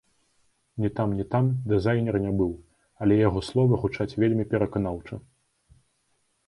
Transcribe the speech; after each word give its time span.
Ні 0.83 0.89
там, 0.99 1.11
ні 1.19 1.25
там 1.33 1.51
дызайнер 1.73 2.17
не 2.25 2.31
быў, 2.39 2.51
але 3.05 3.19
яго 3.27 3.45
словы 3.49 3.73
гучаць 3.83 4.13
вельмі 4.25 4.49
пераканаўча! 4.55 5.15